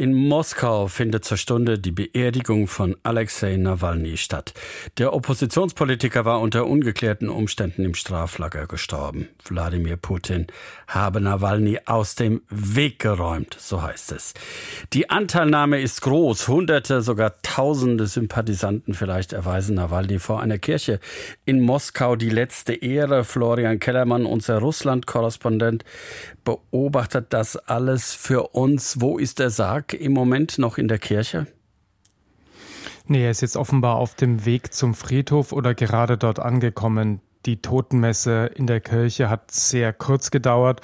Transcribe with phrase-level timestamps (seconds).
[0.00, 4.54] In Moskau findet zur Stunde die Beerdigung von Alexei Nawalny statt.
[4.96, 9.28] Der Oppositionspolitiker war unter ungeklärten Umständen im Straflager gestorben.
[9.44, 10.46] Wladimir Putin
[10.86, 14.32] habe Nawalny aus dem Weg geräumt, so heißt es.
[14.94, 16.48] Die Anteilnahme ist groß.
[16.48, 20.98] Hunderte, sogar tausende Sympathisanten vielleicht erweisen Nawalny vor einer Kirche
[21.44, 23.22] in Moskau die letzte Ehre.
[23.22, 25.84] Florian Kellermann, unser Russland-Korrespondent,
[26.42, 29.02] beobachtet das alles für uns.
[29.02, 29.89] Wo ist der Sarg?
[29.92, 31.46] Im Moment noch in der Kirche?
[33.06, 37.20] Nee, er ist jetzt offenbar auf dem Weg zum Friedhof oder gerade dort angekommen.
[37.46, 40.82] Die Totenmesse in der Kirche hat sehr kurz gedauert.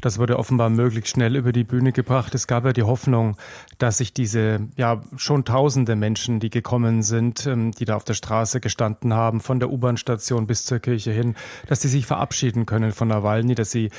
[0.00, 2.34] Das wurde offenbar möglichst schnell über die Bühne gebracht.
[2.34, 3.36] Es gab ja die Hoffnung,
[3.76, 8.14] dass sich diese ja schon tausende Menschen, die gekommen sind, ähm, die da auf der
[8.14, 12.92] Straße gestanden haben, von der U-Bahn-Station bis zur Kirche hin, dass sie sich verabschieden können
[12.92, 13.90] von Nawalny, dass sie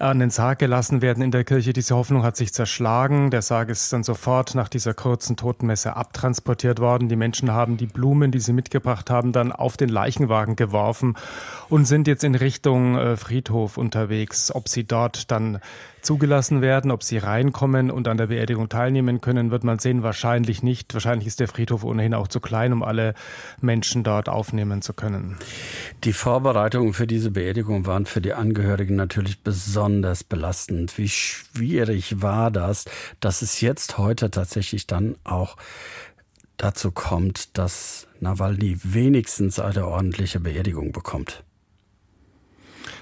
[0.00, 1.72] an den Sarg gelassen werden in der Kirche.
[1.72, 3.30] Diese Hoffnung hat sich zerschlagen.
[3.30, 7.08] Der Sarg ist dann sofort nach dieser kurzen Totenmesse abtransportiert worden.
[7.08, 11.16] Die Menschen haben die Blumen, die sie mitgebracht haben, dann auf den Leichenwagen geworfen
[11.68, 14.54] und sind jetzt in Richtung äh, Friedhof unterwegs.
[14.54, 15.60] Ob sie dort dann
[16.00, 20.02] zugelassen werden, ob sie reinkommen und an der Beerdigung teilnehmen können, wird man sehen.
[20.02, 20.94] Wahrscheinlich nicht.
[20.94, 23.14] Wahrscheinlich ist der Friedhof ohnehin auch zu klein, um alle
[23.60, 25.36] Menschen dort aufnehmen zu können.
[26.04, 29.87] Die Vorbereitungen für diese Beerdigung waren für die Angehörigen natürlich besonders
[30.24, 30.98] belastend.
[30.98, 32.84] Wie schwierig war das,
[33.20, 35.56] dass es jetzt heute tatsächlich dann auch
[36.56, 41.44] dazu kommt, dass Nawalny wenigstens eine ordentliche Beerdigung bekommt?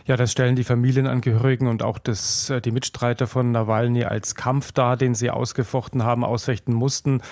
[0.06, 4.70] Ja, das stellen die Familienangehörigen und auch das, äh, die Mitstreiter von Nawalny als Kampf
[4.72, 7.22] dar, den sie ausgefochten haben, ausfechten mussten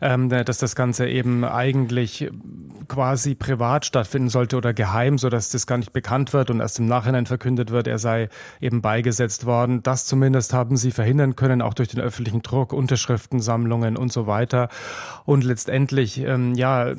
[0.00, 2.30] ähm, dass das Ganze eben eigentlich
[2.88, 6.78] quasi privat stattfinden sollte oder geheim, so dass das gar nicht bekannt wird und erst
[6.78, 8.28] im Nachhinein verkündet wird, er sei
[8.60, 9.82] eben beigesetzt worden.
[9.82, 14.68] Das zumindest haben sie verhindern können, auch durch den öffentlichen Druck, Unterschriftensammlungen und so weiter.
[15.24, 16.94] Und letztendlich, ähm, ja,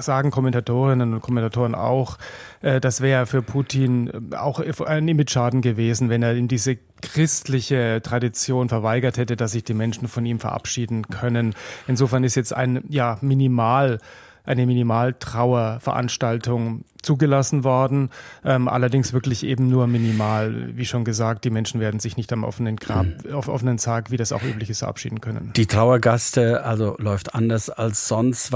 [0.00, 2.18] sagen Kommentatorinnen und Kommentatoren auch,
[2.60, 8.68] äh, das wäre für Putin auch ein Image-Schaden gewesen, wenn er in diese christliche Tradition
[8.68, 11.54] verweigert hätte, dass sich die Menschen von ihm verabschieden können.
[11.86, 13.98] Insofern ist jetzt ein ja minimal
[14.44, 18.10] eine Minimaltrauerveranstaltung zugelassen worden.
[18.44, 20.76] Ähm, allerdings wirklich eben nur minimal.
[20.76, 23.34] Wie schon gesagt, die Menschen werden sich nicht am offenen Grab, mhm.
[23.34, 25.52] auf offenen Sarg, wie das auch üblich ist, verabschieden können.
[25.56, 28.52] Die Trauergaste also läuft anders als sonst.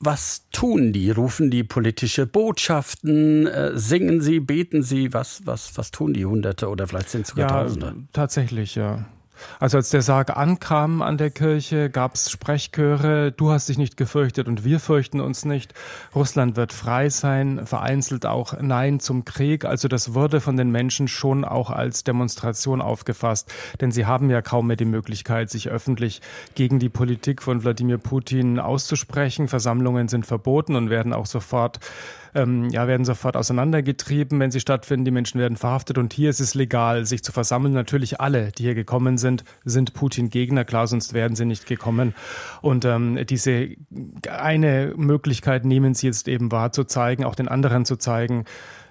[0.00, 1.10] Was tun die?
[1.10, 3.46] Rufen die politische Botschaften?
[3.46, 4.40] Äh, singen sie?
[4.40, 5.12] Beten sie?
[5.12, 7.94] Was, was, was tun die Hunderte oder vielleicht sind es sogar ja, Tausende?
[8.12, 9.06] Tatsächlich, ja.
[9.60, 13.96] Also als der Sarg ankam an der Kirche, gab es Sprechchöre, du hast dich nicht
[13.96, 15.74] gefürchtet und wir fürchten uns nicht.
[16.14, 19.64] Russland wird frei sein, vereinzelt auch Nein zum Krieg.
[19.64, 24.42] Also das wurde von den Menschen schon auch als Demonstration aufgefasst, denn sie haben ja
[24.42, 26.20] kaum mehr die Möglichkeit, sich öffentlich
[26.54, 29.48] gegen die Politik von Wladimir Putin auszusprechen.
[29.48, 31.80] Versammlungen sind verboten und werden auch sofort
[32.36, 35.06] ähm, ja, werden sofort auseinandergetrieben, wenn sie stattfinden.
[35.06, 37.72] Die Menschen werden verhaftet und hier ist es legal, sich zu versammeln.
[37.72, 39.25] Natürlich alle, die hier gekommen sind,
[39.64, 40.64] sind Putin-Gegner.
[40.64, 42.14] Klar, sonst wären sie nicht gekommen.
[42.62, 43.70] Und ähm, diese
[44.28, 48.44] eine Möglichkeit nehmen sie jetzt eben wahr, zu zeigen, auch den anderen zu zeigen,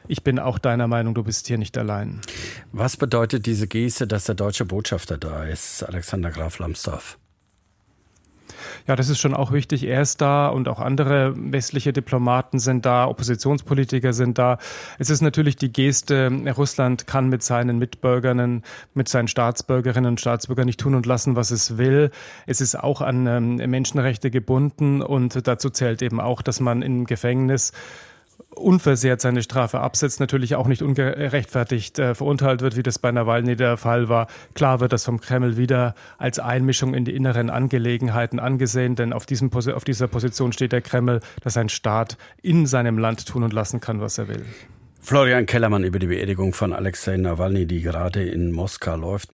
[0.08, 2.22] ich bin auch deiner Meinung, du bist hier nicht allein.
[2.72, 7.18] Was bedeutet diese Geste, dass der deutsche Botschafter da ist, Alexander Graf Lambsdorff?
[8.88, 9.84] Ja, das ist schon auch wichtig.
[9.84, 14.58] Er ist da und auch andere westliche Diplomaten sind da, Oppositionspolitiker sind da.
[15.00, 20.66] Es ist natürlich die Geste, Russland kann mit seinen Mitbürgerinnen, mit seinen Staatsbürgerinnen und Staatsbürgern
[20.66, 22.12] nicht tun und lassen, was es will.
[22.46, 27.06] Es ist auch an ähm, Menschenrechte gebunden und dazu zählt eben auch, dass man im
[27.06, 27.72] Gefängnis
[28.56, 33.56] unversehrt seine Strafe absetzt, natürlich auch nicht ungerechtfertigt äh, verurteilt wird, wie das bei Nawalny
[33.56, 34.28] der Fall war.
[34.54, 39.26] Klar wird das vom Kreml wieder als Einmischung in die inneren Angelegenheiten angesehen, denn auf,
[39.26, 43.54] diesem, auf dieser Position steht der Kreml, dass ein Staat in seinem Land tun und
[43.54, 44.46] lassen kann, was er will.
[45.06, 49.30] Florian Kellermann über die Beerdigung von Alexei Nawalny, die gerade in Moskau läuft.